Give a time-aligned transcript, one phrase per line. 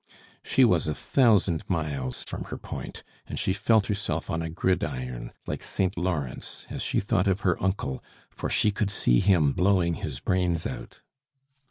[0.41, 5.31] She was a thousand miles from her point, and she felt herself on a gridiron,
[5.45, 9.93] like Saint Laurence, as she thought of her uncle, for she could see him blowing
[9.93, 11.01] his brains out.